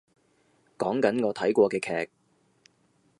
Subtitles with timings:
[0.79, 2.09] 講緊我睇過嘅劇